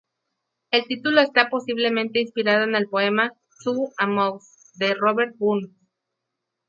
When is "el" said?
0.71-0.85, 2.73-2.89